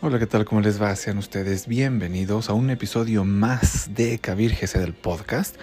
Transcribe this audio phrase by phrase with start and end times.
[0.00, 0.44] Hola, ¿qué tal?
[0.44, 0.94] ¿Cómo les va?
[0.94, 5.56] Sean ustedes bienvenidos a un episodio más de Cabírgese del podcast.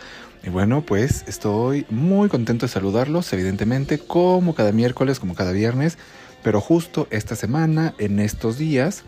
[0.44, 5.98] Y bueno, pues estoy muy contento de saludarlos, evidentemente, como cada miércoles, como cada viernes,
[6.44, 9.06] pero justo esta semana, en estos días,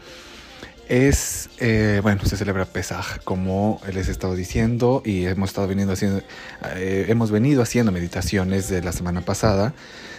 [0.90, 5.94] es, eh, bueno, se celebra Pesaj, como les he estado diciendo, y hemos estado veniendo
[5.94, 6.22] haciendo,
[6.76, 9.74] eh, hemos venido haciendo meditaciones de la semana pasada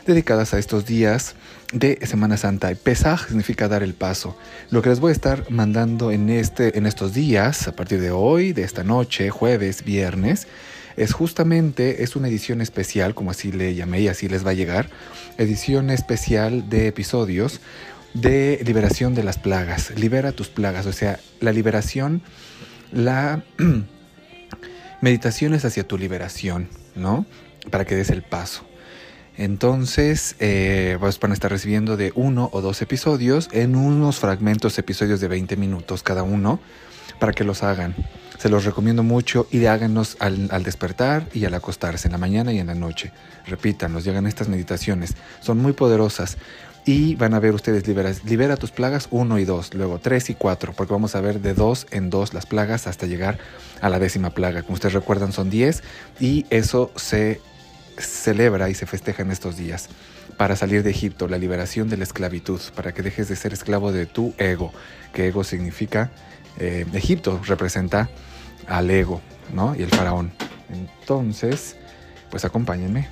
[0.06, 1.34] dedicadas a estos días
[1.73, 2.70] de Semana Santa.
[2.70, 4.37] Y Pesaj significa dar el paso.
[4.70, 8.10] Lo que les voy a estar mandando en, este, en estos días, a partir de
[8.10, 10.46] hoy, de esta noche, jueves, viernes,
[10.96, 14.54] es justamente, es una edición especial, como así le llamé y así les va a
[14.54, 14.90] llegar,
[15.38, 17.60] edición especial de episodios
[18.14, 19.92] de liberación de las plagas.
[19.98, 22.23] Libera tus plagas, o sea, la liberación,
[22.92, 23.42] la
[25.00, 27.27] meditación es hacia tu liberación, ¿no?
[27.70, 28.65] Para que des el paso.
[29.37, 35.20] Entonces, eh, van a estar recibiendo de uno o dos episodios en unos fragmentos, episodios
[35.20, 36.60] de 20 minutos cada uno,
[37.18, 37.96] para que los hagan.
[38.38, 42.52] Se los recomiendo mucho y háganos al, al, despertar y al acostarse, en la mañana
[42.52, 43.12] y en la noche.
[43.46, 45.15] Repítanlos, llegan estas meditaciones.
[45.40, 46.37] Son muy poderosas.
[46.87, 50.74] Y van a ver ustedes, libera, tus plagas 1 y 2, luego 3 y 4,
[50.74, 53.38] porque vamos a ver de 2 en 2 las plagas hasta llegar
[53.80, 54.63] a la décima plaga.
[54.63, 55.82] Como ustedes recuerdan son 10
[56.21, 57.41] y eso se
[57.96, 59.88] celebra y se festeja en estos días
[60.37, 63.93] para salir de Egipto, la liberación de la esclavitud, para que dejes de ser esclavo
[63.93, 64.72] de tu ego,
[65.12, 66.10] que ego significa,
[66.59, 68.10] eh, Egipto representa
[68.66, 69.21] al ego,
[69.53, 69.75] ¿no?
[69.75, 70.32] Y el faraón.
[70.71, 71.76] Entonces,
[72.31, 73.09] pues acompáñenme.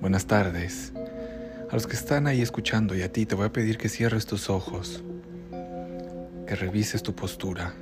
[0.00, 0.92] Buenas tardes.
[1.70, 4.26] A los que están ahí escuchando y a ti te voy a pedir que cierres
[4.26, 5.04] tus ojos,
[6.46, 7.74] que revises tu postura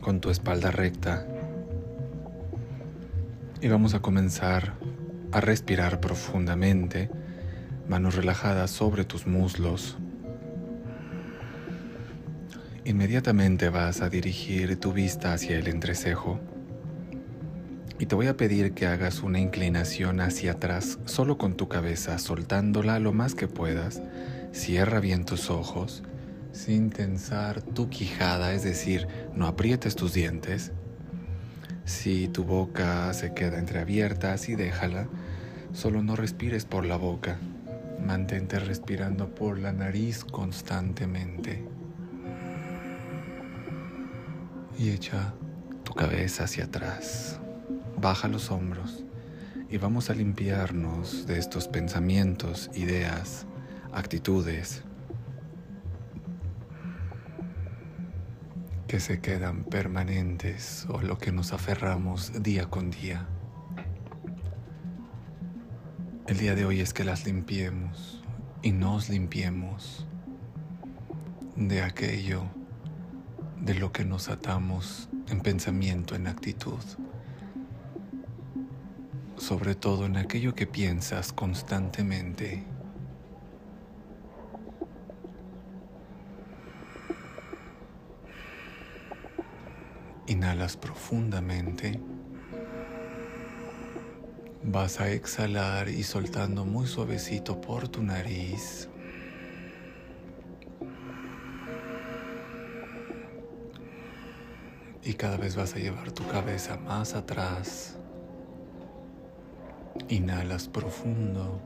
[0.00, 1.26] con tu espalda recta
[3.60, 4.74] y vamos a comenzar
[5.32, 7.10] a respirar profundamente,
[7.88, 9.96] manos relajadas sobre tus muslos.
[12.84, 16.40] Inmediatamente vas a dirigir tu vista hacia el entrecejo.
[18.00, 22.18] Y te voy a pedir que hagas una inclinación hacia atrás solo con tu cabeza,
[22.18, 24.00] soltándola lo más que puedas.
[24.52, 26.02] Cierra bien tus ojos,
[26.50, 30.72] sin tensar tu quijada, es decir, no aprietes tus dientes.
[31.84, 35.06] Si tu boca se queda entreabierta, así déjala.
[35.74, 37.36] Solo no respires por la boca.
[38.02, 41.62] Mantente respirando por la nariz constantemente.
[44.78, 45.34] Y echa
[45.84, 47.38] tu cabeza hacia atrás.
[48.00, 49.04] Baja los hombros
[49.68, 53.46] y vamos a limpiarnos de estos pensamientos, ideas,
[53.92, 54.84] actitudes
[58.88, 63.26] que se quedan permanentes o lo que nos aferramos día con día.
[66.26, 68.24] El día de hoy es que las limpiemos
[68.62, 70.06] y nos limpiemos
[71.54, 72.44] de aquello
[73.60, 76.80] de lo que nos atamos en pensamiento, en actitud
[79.40, 82.62] sobre todo en aquello que piensas constantemente.
[90.26, 91.98] Inhalas profundamente.
[94.62, 98.90] Vas a exhalar y soltando muy suavecito por tu nariz.
[105.02, 107.99] Y cada vez vas a llevar tu cabeza más atrás.
[110.08, 111.60] Inhalas profundo.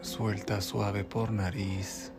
[0.00, 2.12] Suelta suave por nariz.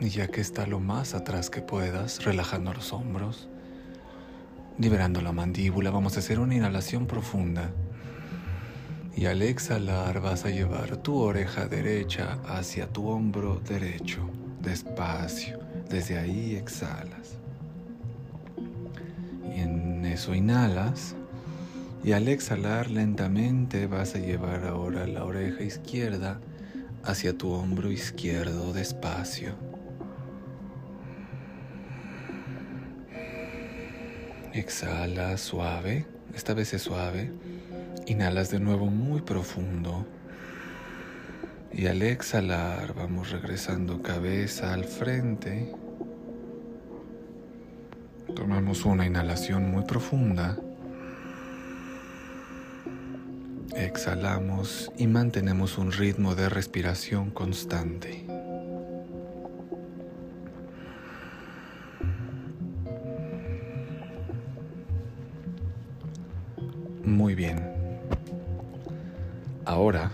[0.00, 3.48] Y ya que está lo más atrás que puedas, relajando los hombros,
[4.78, 7.70] liberando la mandíbula, vamos a hacer una inhalación profunda.
[9.14, 14.28] Y al exhalar vas a llevar tu oreja derecha hacia tu hombro derecho,
[14.60, 15.71] despacio.
[15.88, 17.38] Desde ahí exhalas.
[19.54, 21.14] Y en eso inhalas.
[22.04, 26.40] Y al exhalar lentamente vas a llevar ahora la oreja izquierda
[27.04, 29.54] hacia tu hombro izquierdo despacio.
[34.52, 37.32] Exhala suave, esta vez es suave.
[38.06, 40.06] Inhalas de nuevo muy profundo.
[41.74, 45.72] Y al exhalar vamos regresando cabeza al frente.
[48.36, 50.58] Tomamos una inhalación muy profunda.
[53.74, 58.26] Exhalamos y mantenemos un ritmo de respiración constante.
[67.02, 67.72] Muy bien.
[69.64, 70.12] Ahora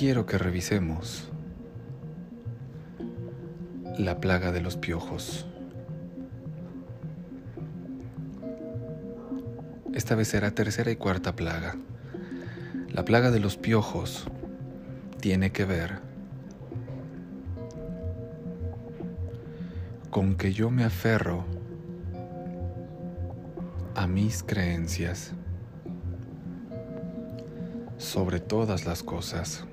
[0.00, 1.28] quiero que revisemos
[3.98, 5.44] la plaga de los piojos.
[9.92, 11.76] Esta vez será tercera y cuarta plaga.
[12.88, 14.24] La plaga de los piojos
[15.20, 15.98] tiene que ver
[20.08, 21.44] con que yo me aferro
[23.94, 25.32] a mis creencias
[27.98, 29.66] sobre todas las cosas,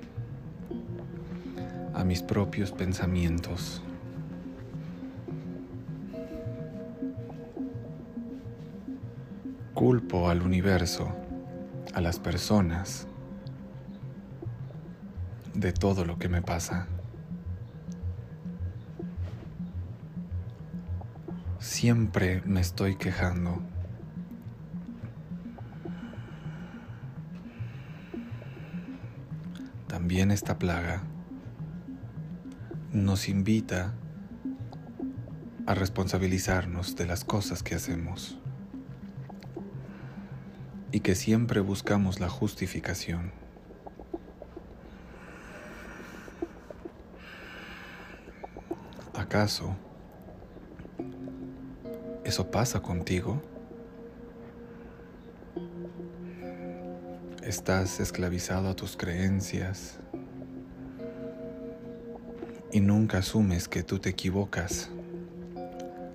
[2.08, 3.82] mis propios pensamientos.
[9.74, 11.14] Culpo al universo,
[11.92, 13.06] a las personas,
[15.52, 16.86] de todo lo que me pasa.
[21.58, 23.60] Siempre me estoy quejando.
[29.88, 31.02] También esta plaga
[32.92, 33.92] nos invita
[35.66, 38.38] a responsabilizarnos de las cosas que hacemos
[40.90, 43.32] y que siempre buscamos la justificación.
[49.14, 49.76] ¿Acaso
[52.24, 53.42] eso pasa contigo?
[57.42, 59.98] Estás esclavizado a tus creencias
[62.78, 64.88] y nunca asumes que tú te equivocas,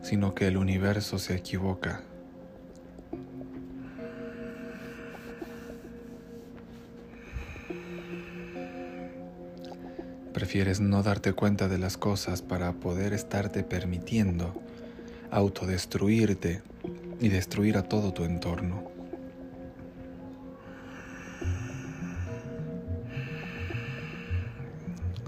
[0.01, 2.03] sino que el universo se equivoca.
[10.31, 14.53] Prefieres no darte cuenta de las cosas para poder estarte permitiendo
[15.31, 16.61] autodestruirte
[17.19, 18.92] y destruir a todo tu entorno.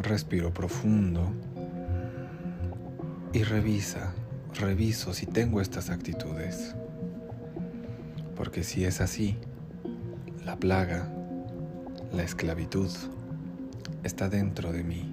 [0.06, 1.34] Respiro profundo
[3.34, 4.14] y revisa,
[4.54, 6.76] reviso si tengo estas actitudes.
[8.36, 9.36] Porque si es así,
[10.46, 11.12] la plaga,
[12.14, 12.92] la esclavitud,
[14.04, 15.12] está dentro de mí.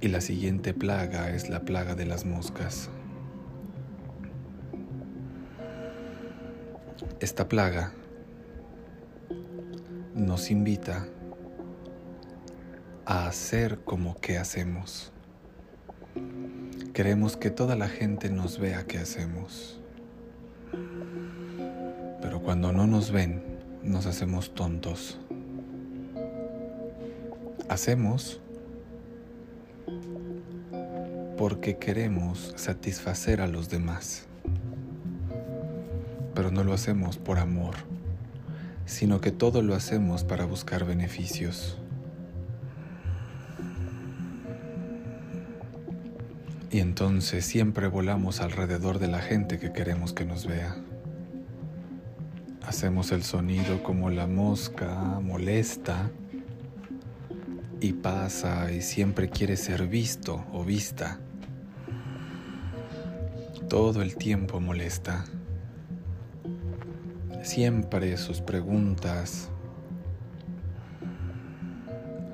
[0.00, 2.90] Y la siguiente plaga es la plaga de las moscas.
[7.20, 7.92] Esta plaga
[10.14, 11.06] nos invita
[13.04, 15.12] a hacer como que hacemos.
[16.92, 19.80] Queremos que toda la gente nos vea que hacemos.
[22.20, 23.42] Pero cuando no nos ven,
[23.82, 25.18] nos hacemos tontos.
[27.68, 28.40] Hacemos
[31.42, 34.26] porque queremos satisfacer a los demás,
[36.34, 37.74] pero no lo hacemos por amor,
[38.92, 41.78] sino que todo lo hacemos para buscar beneficios.
[46.70, 50.76] Y entonces siempre volamos alrededor de la gente que queremos que nos vea.
[52.66, 56.10] Hacemos el sonido como la mosca molesta
[57.80, 61.18] y pasa y siempre quiere ser visto o vista.
[63.68, 65.24] Todo el tiempo molesta.
[67.42, 69.48] Siempre sus preguntas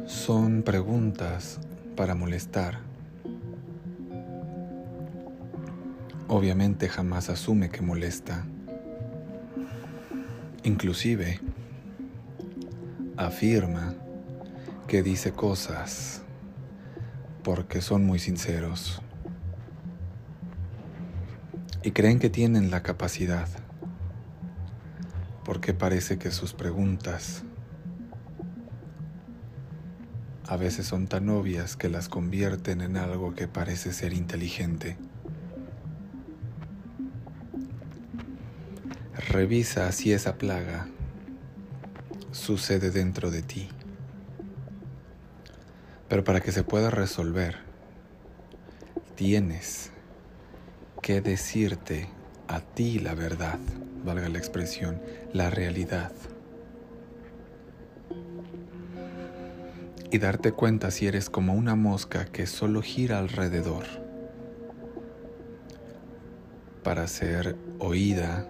[0.04, 1.58] son preguntas
[1.96, 2.80] para molestar.
[6.28, 8.44] Obviamente jamás asume que molesta.
[10.62, 11.40] Inclusive
[13.16, 13.94] afirma
[14.86, 16.22] que dice cosas
[17.42, 19.00] porque son muy sinceros
[21.82, 23.48] y creen que tienen la capacidad
[25.48, 27.42] porque parece que sus preguntas
[30.46, 34.98] a veces son tan obvias que las convierten en algo que parece ser inteligente.
[39.30, 40.86] Revisa si esa plaga
[42.30, 43.70] sucede dentro de ti.
[46.10, 47.56] Pero para que se pueda resolver,
[49.14, 49.92] tienes
[51.00, 52.10] que decirte
[52.48, 53.58] a ti la verdad,
[54.04, 55.00] valga la expresión,
[55.32, 56.12] la realidad.
[60.10, 63.84] Y darte cuenta si eres como una mosca que solo gira alrededor
[66.82, 68.48] para ser oída,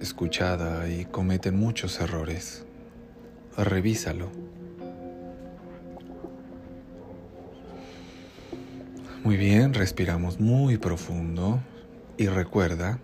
[0.00, 2.66] escuchada y cometen muchos errores.
[3.56, 4.28] Revísalo.
[9.24, 11.58] Muy bien, respiramos muy profundo
[12.18, 12.98] y recuerda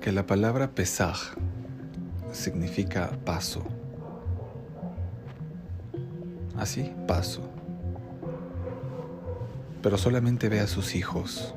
[0.00, 1.34] que la palabra pesaj
[2.30, 3.64] significa paso.
[6.56, 7.42] Así, paso.
[9.82, 11.52] Pero solamente ve a sus hijos.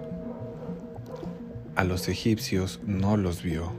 [1.75, 3.74] A los egipcios no los vio.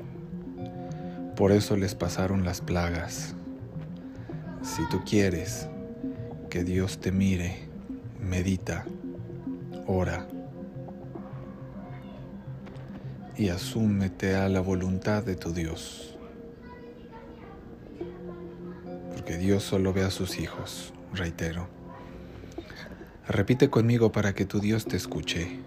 [1.35, 3.35] Por eso les pasaron las plagas.
[4.63, 5.69] Si tú quieres,
[6.49, 7.59] que Dios te mire,
[8.21, 8.85] medita,
[9.87, 10.27] ora
[13.39, 16.17] y asúmete a la voluntad de tu Dios.
[19.15, 21.69] Porque Dios solo ve a sus hijos, reitero.
[23.29, 25.61] Repite conmigo para que tu Dios te escuche.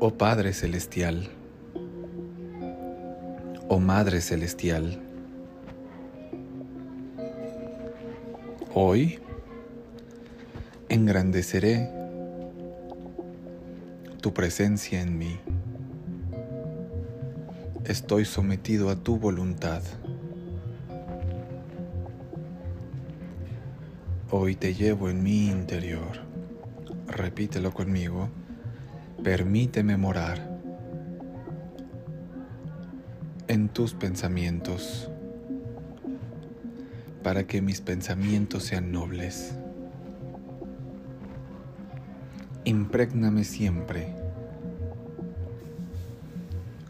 [0.00, 1.28] Oh Padre Celestial,
[3.68, 5.09] oh Madre Celestial,
[8.72, 9.18] Hoy
[10.88, 11.90] engrandeceré
[14.20, 15.40] tu presencia en mí.
[17.84, 19.82] Estoy sometido a tu voluntad.
[24.30, 26.20] Hoy te llevo en mi interior.
[27.08, 28.28] Repítelo conmigo.
[29.24, 30.48] Permíteme morar
[33.48, 35.09] en tus pensamientos
[37.22, 39.54] para que mis pensamientos sean nobles.
[42.64, 44.14] Imprégname siempre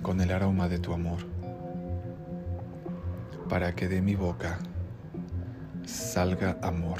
[0.02, 1.18] con el aroma de tu amor,
[3.48, 4.58] para que de mi boca
[5.84, 6.98] salga amor.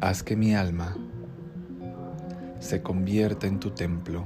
[0.00, 0.96] Haz que mi alma
[2.58, 4.24] se convierta en tu templo,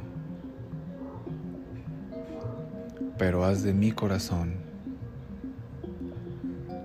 [3.19, 4.68] pero haz de mi corazón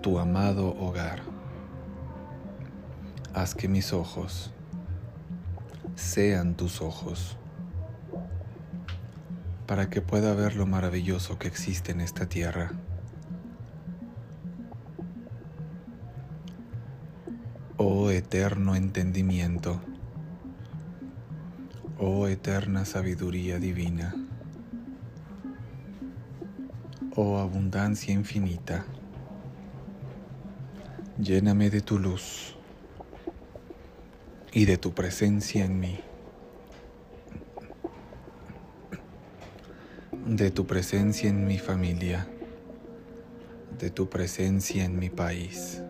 [0.03, 1.22] tu amado hogar.
[3.33, 4.51] Haz que mis ojos
[5.95, 7.38] sean tus ojos,
[9.65, 12.74] para que pueda ver lo maravilloso que existe en esta tierra.
[17.77, 19.79] Oh eterno entendimiento,
[21.98, 24.13] oh eterna sabiduría divina,
[27.15, 28.86] oh abundancia infinita.
[31.20, 32.55] Lléname de tu luz
[34.51, 36.00] y de tu presencia en mí.
[40.25, 42.27] De tu presencia en mi familia.
[43.77, 45.84] De tu presencia en mi país.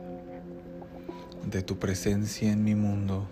[1.49, 3.25] De tu presencia en mi mundo.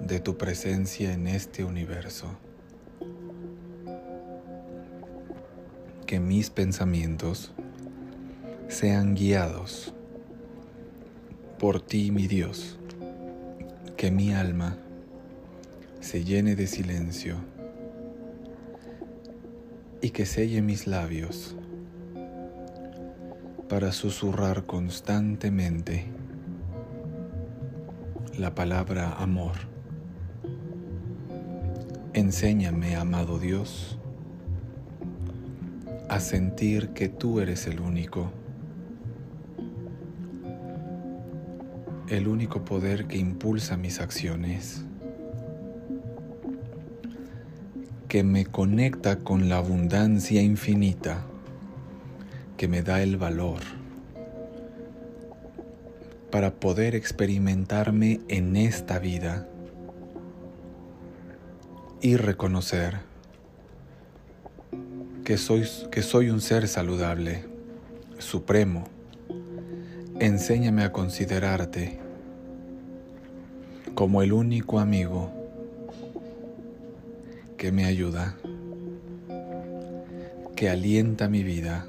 [0.00, 2.28] De tu presencia en este universo.
[6.06, 7.50] Que mis pensamientos
[8.68, 9.92] sean guiados
[11.60, 12.78] por ti, mi Dios,
[13.98, 14.78] que mi alma
[16.00, 17.36] se llene de silencio
[20.00, 21.54] y que selle mis labios
[23.68, 26.06] para susurrar constantemente
[28.38, 29.52] la palabra amor.
[32.14, 33.98] Enséñame, amado Dios,
[36.08, 38.39] a sentir que tú eres el único
[42.10, 44.82] el único poder que impulsa mis acciones,
[48.08, 51.24] que me conecta con la abundancia infinita,
[52.56, 53.60] que me da el valor
[56.32, 59.48] para poder experimentarme en esta vida
[62.00, 62.98] y reconocer
[65.24, 67.44] que soy, que soy un ser saludable,
[68.18, 68.88] supremo,
[70.20, 71.98] Enséñame a considerarte
[73.94, 75.32] como el único amigo
[77.56, 78.36] que me ayuda,
[80.54, 81.86] que alienta mi vida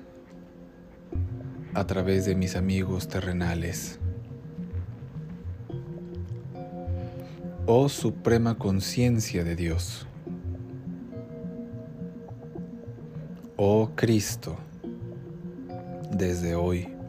[1.73, 3.99] a través de mis amigos terrenales.
[7.65, 10.07] Oh Suprema Conciencia de Dios,
[13.57, 14.55] Oh Cristo,
[16.13, 17.00] desde hoy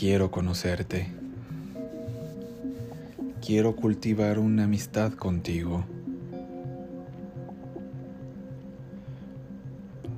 [0.00, 1.08] quiero conocerte.
[3.44, 5.84] Quiero cultivar una amistad contigo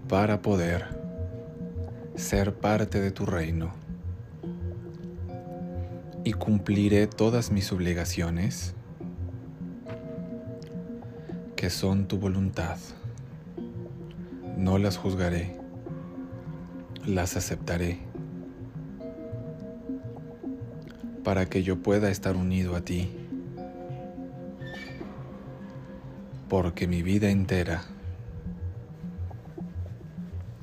[0.09, 0.85] para poder
[2.15, 3.73] ser parte de tu reino
[6.23, 8.77] y cumpliré todas mis obligaciones
[11.57, 12.77] que son tu voluntad.
[14.57, 15.57] No las juzgaré,
[17.05, 18.12] las aceptaré
[21.25, 23.11] para que yo pueda estar unido a ti,
[26.49, 27.83] porque mi vida entera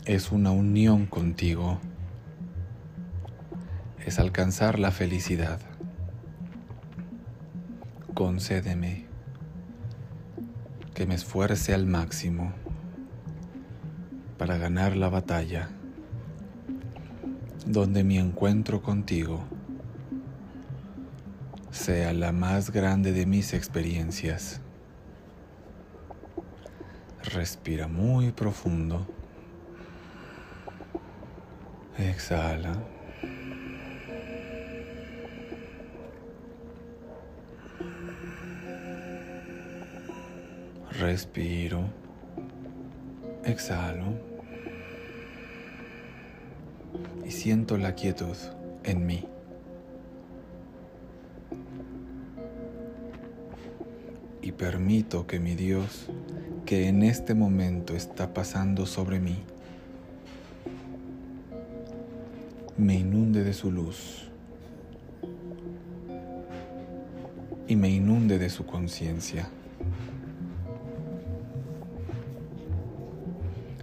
[0.05, 1.79] es una unión contigo,
[4.05, 5.59] es alcanzar la felicidad.
[8.13, 9.05] Concédeme
[10.93, 12.51] que me esfuerce al máximo
[14.37, 15.69] para ganar la batalla,
[17.65, 19.45] donde mi encuentro contigo
[21.71, 24.61] sea la más grande de mis experiencias.
[27.23, 29.05] Respira muy profundo.
[31.97, 32.73] Exhala.
[40.99, 41.83] Respiro.
[43.45, 44.05] Exhalo.
[47.25, 48.35] Y siento la quietud
[48.83, 49.27] en mí.
[54.59, 56.09] Permito que mi Dios,
[56.65, 59.37] que en este momento está pasando sobre mí,
[62.77, 64.29] me inunde de su luz
[67.69, 69.49] y me inunde de su conciencia.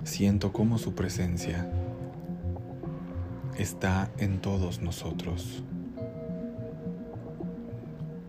[0.05, 1.67] Siento como su presencia
[3.57, 5.65] está en todos nosotros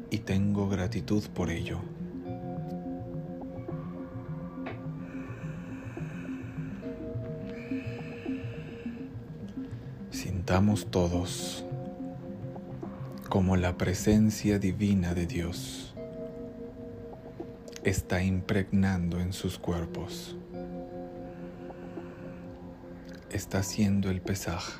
[0.09, 1.81] y tengo gratitud por ello.
[10.91, 11.65] Todos
[13.29, 15.93] como la presencia divina de Dios
[17.83, 20.37] está impregnando en sus cuerpos.
[23.29, 24.73] Está haciendo el pesaje.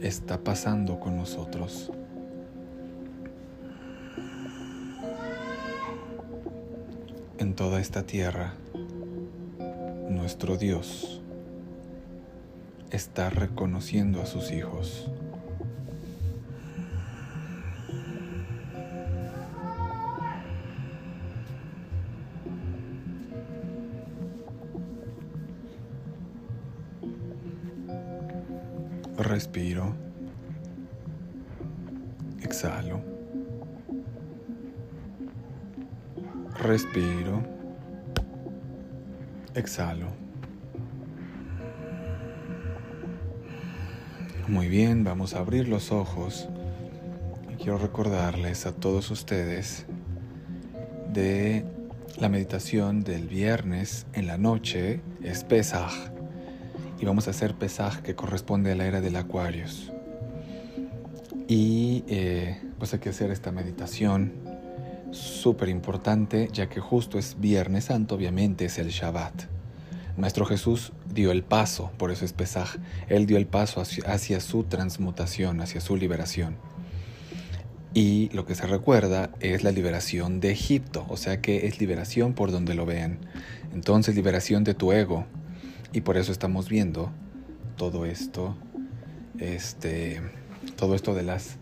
[0.00, 1.92] Está pasando con nosotros.
[7.38, 8.54] En toda esta tierra
[10.08, 11.20] nuestro Dios
[12.90, 15.10] está reconociendo a sus hijos.
[29.18, 29.94] Respiro.
[32.42, 33.00] Exhalo.
[36.62, 37.55] Respiro.
[39.56, 40.08] Exhalo.
[44.48, 46.46] Muy bien, vamos a abrir los ojos.
[47.56, 49.86] Quiero recordarles a todos ustedes
[51.10, 51.64] de
[52.18, 55.92] la meditación del viernes en la noche, es Pesaj.
[57.00, 59.90] Y vamos a hacer Pesaj que corresponde a la era del Acuarios.
[61.48, 64.34] Y eh, pues hay que hacer esta meditación
[65.12, 69.44] súper importante, ya que justo es Viernes Santo, obviamente es el Shabbat.
[70.16, 72.76] Nuestro Jesús dio el paso, por eso es Pesaj,
[73.08, 76.56] Él dio el paso hacia, su transmutación, hacia su liberación.
[77.92, 82.34] Y lo que se recuerda es la liberación de Egipto, o sea que es liberación
[82.34, 83.18] por donde lo vean.
[83.74, 85.26] Entonces liberación de tu ego.
[85.92, 87.10] Y por eso estamos viendo
[87.76, 88.56] todo esto,
[89.38, 90.20] este,
[90.76, 91.58] todo esto de las,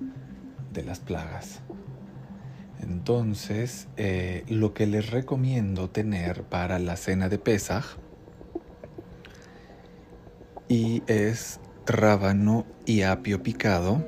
[0.73, 1.61] de las plagas.
[2.87, 7.97] Entonces, eh, lo que les recomiendo tener para la cena de Pesaj
[10.69, 14.05] y es rábano y apio picado,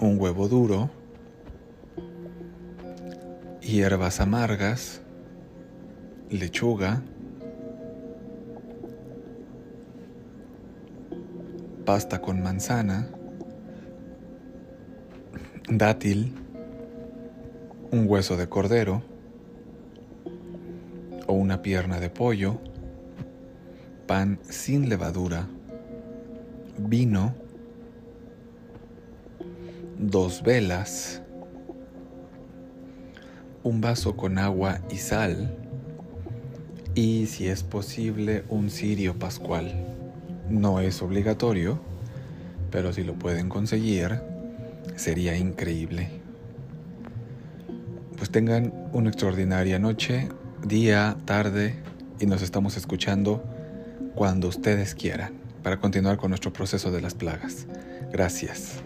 [0.00, 0.90] un huevo duro,
[3.60, 5.02] hierbas amargas,
[6.30, 7.02] lechuga,
[11.84, 13.06] pasta con manzana,
[15.68, 16.41] dátil,
[17.92, 19.02] un hueso de cordero
[21.26, 22.58] o una pierna de pollo,
[24.06, 25.46] pan sin levadura,
[26.78, 27.34] vino,
[29.98, 31.20] dos velas,
[33.62, 35.54] un vaso con agua y sal
[36.94, 39.86] y si es posible un cirio pascual.
[40.48, 41.78] No es obligatorio,
[42.70, 44.18] pero si lo pueden conseguir,
[44.96, 46.21] sería increíble.
[48.32, 50.26] Tengan una extraordinaria noche,
[50.66, 51.74] día, tarde
[52.18, 53.44] y nos estamos escuchando
[54.14, 57.66] cuando ustedes quieran para continuar con nuestro proceso de las plagas.
[58.10, 58.82] Gracias.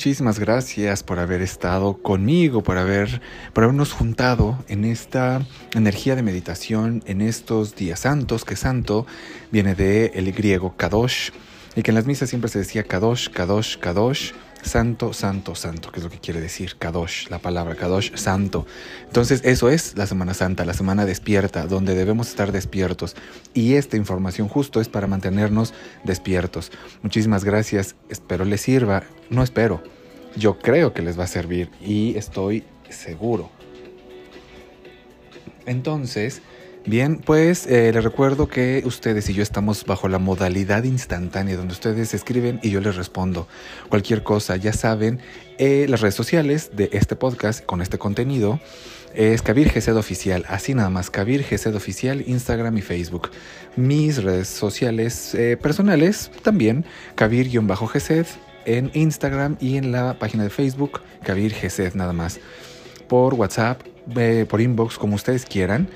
[0.00, 3.20] Muchísimas gracias por haber estado conmigo, por haber
[3.52, 5.42] por habernos juntado en esta
[5.74, 9.06] energía de meditación en estos días santos, que santo
[9.52, 11.32] viene de el griego kadosh
[11.76, 16.00] y que en las misas siempre se decía kadosh, kadosh, kadosh santo, santo, santo, que
[16.00, 18.66] es lo que quiere decir Kadosh, la palabra Kadosh, santo.
[19.06, 23.16] Entonces eso es la Semana Santa, la semana despierta, donde debemos estar despiertos.
[23.54, 26.72] Y esta información justo es para mantenernos despiertos.
[27.02, 29.82] Muchísimas gracias, espero les sirva, no espero,
[30.36, 33.50] yo creo que les va a servir y estoy seguro.
[35.66, 36.42] Entonces,
[36.86, 41.74] Bien, pues eh, les recuerdo que ustedes y yo estamos bajo la modalidad instantánea, donde
[41.74, 43.46] ustedes escriben y yo les respondo.
[43.90, 45.20] Cualquier cosa, ya saben,
[45.58, 48.60] eh, las redes sociales de este podcast con este contenido
[49.14, 53.30] es Kabir Gesed Oficial, así nada más, Kabir Gesed Oficial, Instagram y Facebook.
[53.76, 58.26] Mis redes sociales eh, personales también, Kabir-Gesed
[58.64, 62.40] en Instagram y en la página de Facebook, Kabir Gesed nada más.
[63.06, 63.82] Por WhatsApp,
[64.48, 65.88] por inbox, como ustedes quieran.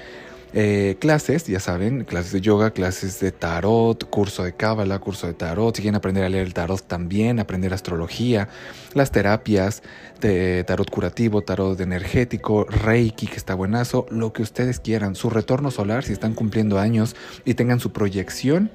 [0.57, 5.35] Eh, clases, ya saben, clases de yoga, clases de tarot, curso de cábala, curso de
[5.35, 5.75] tarot.
[5.75, 8.49] Si quieren aprender a leer el tarot también, aprender astrología,
[8.95, 9.83] las terapias
[10.21, 15.17] de tarot curativo, tarot energético, reiki, que está buenazo, lo que ustedes quieran.
[15.17, 18.71] Su retorno solar, si están cumpliendo años y tengan su proyección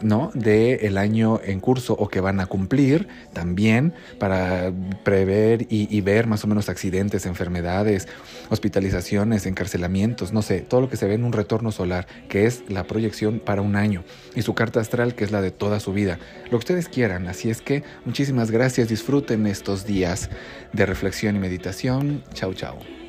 [0.00, 0.30] ¿no?
[0.34, 6.26] de el año en curso o que van a cumplir también para prever y, ver
[6.26, 8.08] más o menos accidentes, enfermedades,
[8.50, 12.64] hospitalizaciones, encarcelamientos, no sé, todo lo que se ve en un retorno solar, que es
[12.68, 14.04] la proyección para un año,
[14.34, 16.18] y su carta astral, que es la de toda su vida.
[16.44, 20.28] Lo que ustedes quieran, así es que muchísimas gracias, disfruten estos días
[20.72, 22.22] de reflexión y meditación.
[22.34, 23.03] Chau, chau.